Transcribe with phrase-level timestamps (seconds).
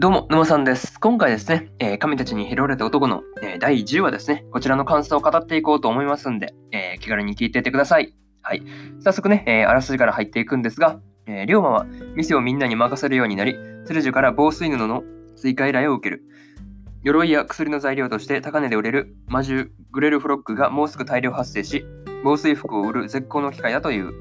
[0.00, 1.00] どうも、沼さんです。
[1.00, 8.14] 今回ですね、えー、神たちに拾われた男の、えー、第10話ですね、こちらの感想を語っていこうと思いますんで、えー、気軽に聞いていってください。
[8.42, 8.62] はい。
[9.00, 13.56] 早速ね、えあらすじから入っていくんですが、え龍馬は店をみんなに任せるようになり、
[13.86, 15.02] 鶴樹から防水布の
[15.34, 16.22] 追加依頼を受ける。
[17.02, 21.84] 鎧や薬の材料として高値で売れる魔獣グレルフロックがもうすぐ大量発生し、
[22.22, 24.12] 防水服を売る絶好の機会だという。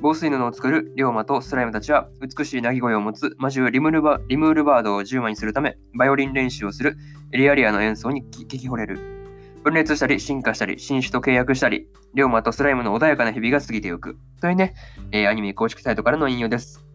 [0.00, 6.96] 防水布を作る龍馬とスライムたちは美しい鳴き声を持つ魔獣リムルバリムールバードを10枚にするためバイオリン練習をする
[7.32, 8.98] エリアリアの演奏に聞き惚れる。
[9.64, 14.74] 分裂したり進化したり新種と契約したり龍馬とスライムの穏やかな日々が過ぎてゆくというね、
[15.10, 16.86] えー、アニメ公式サイトからの引用です。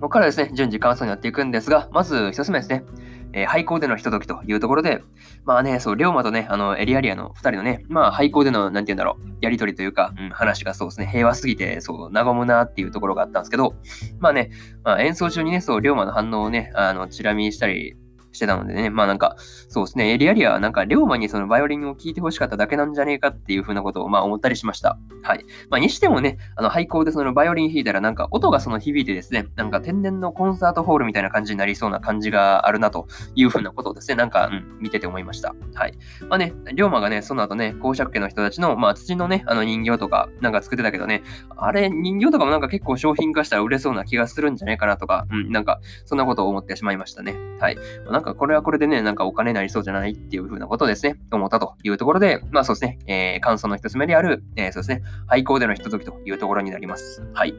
[0.00, 2.84] ここからですね、順次感想になっていくんですが、まず一つ目ですね。
[3.32, 5.02] えー、廃校でのひとときというところで、
[5.44, 13.74] まあね、そう、龍馬とね、あの、エリアリアの二人のね、まあ、廃校での、なんて言うんだろう、やりとりというか、うん、話がそうですね、平和すぎて、そう、和むなっていうところがあったんですけど、
[14.18, 14.50] まあね、
[14.84, 17.96] まあ、演奏中にね、そう、龍馬の反応をね、あの、チラ見したり
[18.32, 19.36] してたのでね、まあなんか、
[19.68, 24.98] そうですね、エリアリアはなんか、龍馬にそのバイオリンを聴いてほしかっただけなんじゃねえかっていうふうなことをまあ思ったりしました。
[25.22, 25.44] はい。
[25.68, 35.54] まあにしてもね、あの、廃校でそのバイオリン弾いたらなんか音がその響いてですね、なんか天然のコンサートホールみたいな感じになりそうな感じがあるなというふうなことをですね、なんか、うん、見てて思いました。
[35.74, 35.94] はい。
[36.28, 41.22] まあね、龍馬がね、その後ね、公爵家の人たちの、まあ土のね、あの人形とかなんか作ってたけどね、
[41.56, 47.34] あれ、人形とかもなんか結構商品化したら売れそうな気がするんじゃないかなとか、うん、なんか、そんなことを思ってしまいましたね。
[47.60, 47.78] はい。
[48.20, 57.26] なんかこれはこれでね、なんかお金になりそうじゃないっていう風なことですね、思ったというところで、まあそうですね、えー、感想の一つ目である、えー、そうですね、廃坑でのひとときというところになります。
[57.32, 57.54] はい。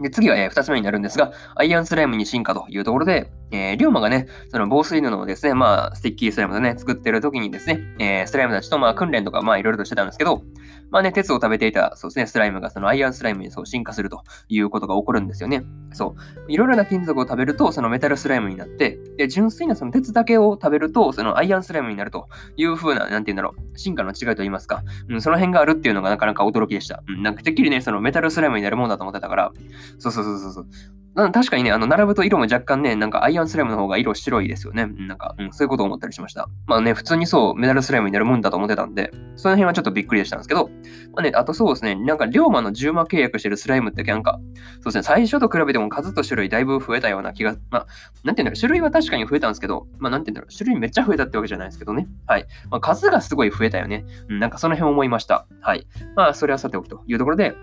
[0.00, 10.42] で、次は、えー、二つ目になるんですが、アイアンスライムに進化というところで、えー、龍馬がね、その防水布をですね、まあ、スティッキースライムでね、作ってる時にですね、えー、スライムたちとまあ訓練とかまあいろいろとしてたんですけど、
[10.90, 15.64] まあね、鉄を食べていた、そうですね、スライムがそのアイアンスライムにそう進化するということが起こるんですよね。
[15.92, 16.14] そ
[16.48, 16.52] う。
[16.52, 27.02] いろいろな金属を食べると、そのメタルスライムになって、で、純粋なその鉄だけを食べると、そのアイアンスライムになるという風な、なんて言うんだろう、進化の違いと言いますか、うん、その辺があるっていうのがなかなか驚きでした。
[27.08, 29.52] うん、なんかてっきりね、そのメタルスライムになるもんだと思ってたから、
[29.98, 30.66] そうそうそうそう。
[31.14, 34.86] 確かにね、あの、並ぶと色も若干ね、なんかアイアンスライムの方が色白いですよね。
[34.86, 36.48] なんか、うん、そういうことを思ったりしました。
[36.66, 40.70] まあね、普通にそう、メダルスライムになるもんだと思ってたんで、その辺はちょっとびっくりでしたんですけど、
[41.14, 44.40] まあね、あとそうですね、なんか、龍馬の10万契約してるスライムってなんか、
[44.80, 47.86] そうですね、最初と比べても数と種類だいぶ増えたような気が、まあ、
[48.24, 52.08] なんていうんだろう、種類は確かに増えたんですけど、まあ、なんていうんだろう、種類めっちゃ増えたってわけじゃないですけどね。
[52.26, 52.46] はい。
[52.70, 54.04] まあ、数がすごい増たよね。
[54.28, 55.46] うん、なんかその辺思いました。
[55.60, 55.86] はい。
[56.16, 57.54] まあ、それはさておきというところで、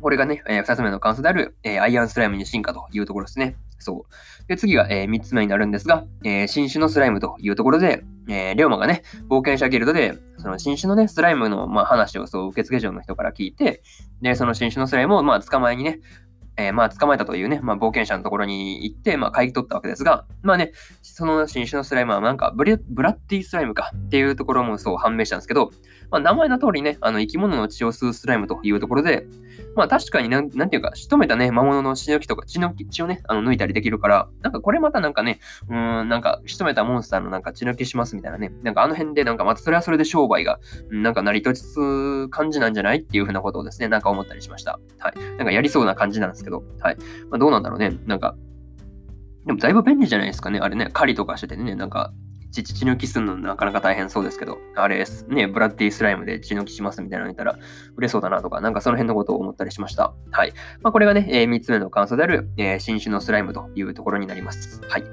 [0.00, 3.56] これがね、えー、2つ目の関数である、えー、アイアンスライムに進化というところですね。
[3.78, 4.48] そう。
[4.48, 13.82] で、次が、えー、3つ目になるんですが、えー、新種のスライムというところで、えー、龍馬がね、冒険者ギルドで、その新種のね、スライムの、まあ、話をそう受付嬢の人から聞いて、
[14.22, 16.00] で、その新種のスライムを、まあ、捕まえにね、
[16.60, 20.72] えー、まあ、捕まえたというね、まあ、冒険者のところに行って、まあ、買い取ったわけですが、まあね、
[21.02, 25.70] その新種のスライムはなんかブレ、ブラッディスライムかっていうところもそう判明したんですけど、
[26.10, 29.26] まあ、名前の通りね、あの生き物の血を吸うスライムというところで、
[29.76, 40.58] まあ確かになん、なんていうか、仕留めたね、魔物の血の木とか血の血をね、あの抜いたりできるから、なんかこれまたなんかね、うん、なんか仕留めたモンスターのなんか血抜きしますみたいなね、なんかあの辺でなんかまたそれはそれで商売が、
[40.90, 44.78] なんか成り立つ感じなんじゃないっていうふうなことをですね、なんか思ったりしました。
[44.98, 45.18] はい。
[45.36, 46.96] なんかやりそうな感じなんですけど、はい。
[47.30, 47.96] まあ、どうなんだろうね。
[48.06, 48.36] なんか、
[49.46, 50.58] でもだいぶ便利じゃないですかね。
[50.60, 52.12] あれね、狩りとかしててね、なんか、
[52.50, 57.58] 血血抜きするのなかなか大変そうですけど、あれです、ね、ブラッディスライムで血抜きしますみたいなの言ったら、
[57.96, 60.14] 売れそうだなとか、なんかその辺のことを思ったりしました。
[60.30, 60.52] はい。
[60.82, 64.80] まあ、これがね、えー、3つ目の感想である、えー、新種のスライムというところになります。
[64.88, 65.04] はい。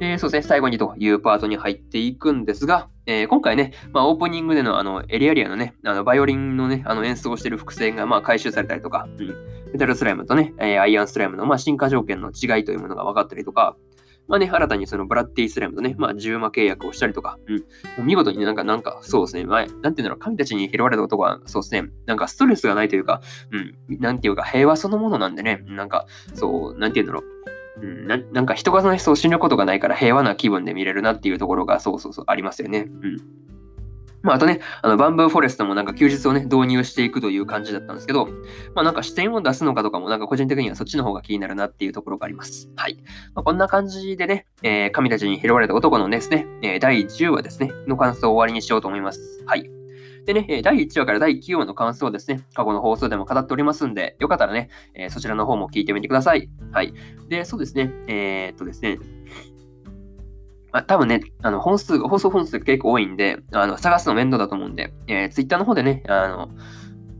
[0.00, 9.26] えー、そうですね、最後にというパートに入っていくんですが、えー、今回ね、まあ、オープニングでのあのエリアリアのね、あのバイオリンのね、あの演奏している複製がまあ回収されたりとか、うん、
[9.72, 13.76] メタルスライムとね、えー、アイアンスライムのまあ進化条件の違いというものが分かったりとか、
[14.28, 17.56] まあね、新たにそのブラッディスラムとね、まあ、10万契約をしたりとか、うん。
[17.56, 17.62] も
[18.00, 23.58] う見事に、なんか、なんか、そうですね、まあ、なんていうんだろう、神たちに拾われた男は、そうですね、なんかストレスがないというか、う
[23.94, 27.24] ん、なんていうか、平和そのものなんでね、なんか、そう、なんていうんだろう、
[27.80, 32.86] うん、ななんか人がその人を死ぬことがないから平和な気分で見れるなっていうところがそうそうそうありますよね。
[32.88, 33.16] うん。
[34.22, 38.26] まあ、あとね、あのバンブーフォレストもなんか休日をね、導入していくという感じだったんですけど、
[38.74, 42.68] まあなんか視点を出すのかとかもなんか個人的にはそっちの方が気になるなっていうところがあります。
[42.76, 42.98] はい。
[43.34, 49.44] まあ、こんな感じでね、えー、神たちに拾われた男のですね、えー、第10話ですね、の感想を終わりにしようと思います。
[49.46, 49.70] はい。
[50.28, 56.50] でね、第1話から第9話の感想をですね、過去の放送でも語っておりますんで、よかったらね、えー、そちらの方も聞いてみてください。
[56.70, 56.92] はい。
[57.30, 58.98] で、そうですね、えー、っとですね、
[60.72, 66.50] あ、多分ね、あの本数、放送本数結構多いんで、あの探すの面倒だと思うんで、えー、Twitter の方でね、あの、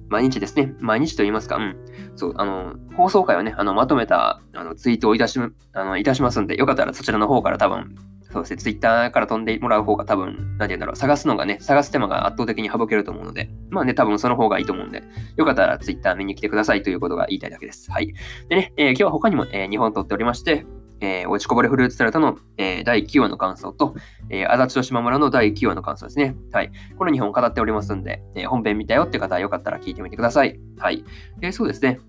[0.09, 1.77] 毎日ですね、毎日と言いますか、うん、
[2.17, 5.39] そう、あの、放送回をね、あの、まとめた、あの、ツイートをいたし、
[5.73, 7.95] あの、いたしますんで、よかったらそちらの方から多分、
[8.33, 15.03] そうですね、ツイッターから飛んでもらう方が多分、なんて言うんだろう、探すのがね、探す手間が圧倒的に省けると思うので、まあね、多分その方がいいと思うんで、
[15.37, 17.91] よかったらツイッター見に来てくださいということが言いたいだけです。
[17.91, 18.13] はい。
[18.49, 20.67] でね、えー、今日は他にも、えー、2本撮っておりまして、
[21.01, 23.95] えー、落ちこぼれフルーツサラダの、えー、第9話の感想と、
[24.31, 26.37] えー、足立と島村の第9話の感想ですね。
[26.53, 26.73] はい。
[26.97, 30.59] この2本語っておりますんで、えー、本編見たよって方はよかったら聞いてみてください。
[30.79, 31.05] はい。
[31.43, 32.01] え、そうですね。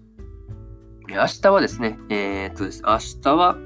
[1.07, 3.57] 明日はですね、えー、っとです、明日は、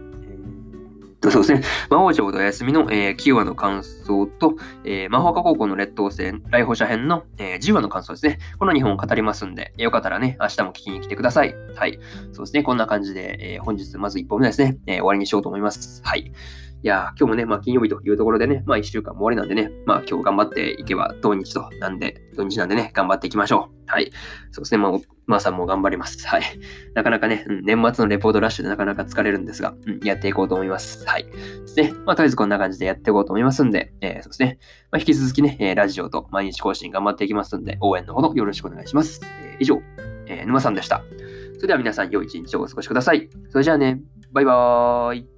[1.31, 8.39] そうですね、魔法城とお休みの、えー、9話の感想と、えー、魔法科高校の劣等生来訪者編の、えー、10話の感想ですね。
[8.59, 11.55] この2本を語りますんで、よかったらね、明日も聞きに来てください。
[11.75, 11.97] はい。
[12.33, 16.01] そうですね、こんな感じで、えー、本日まず1本目ですね、えー、終わりにしようと思います。
[16.03, 16.31] はい。
[16.83, 23.83] いや今日もね、まあ金曜日というところでね、まあ1週間も終わりなんでね、まあ今日頑張っていけば土日となんで、土日なんでね、頑張っていきましょう。
[23.87, 24.11] はい。
[24.51, 24.91] そうですね、まあ、
[25.25, 26.27] まあさんも頑張ります。
[26.27, 26.43] はい。
[26.93, 31.05] なかなかね、うん、年末のレポートラッシュでなかなか疲れるんですが、うん、やっていこうと思います。
[31.07, 31.23] はい。
[31.23, 31.93] ですね。
[32.05, 34.57] まあとりあえずこんな感じでやっていこうと思いますんで、えー、そうですね。
[34.91, 39.21] まあ引き続きね、えー、ラジオと毎日更新頑張っていきますんで、応援のほどよろしくお願いします。
[39.23, 39.81] えー、以上、
[40.27, 41.01] えー、沼さんでした。
[41.55, 43.29] それでは皆さん、良い一日をお過ごしください。
[43.51, 44.01] それじゃあね、
[44.33, 45.32] バイバーイ。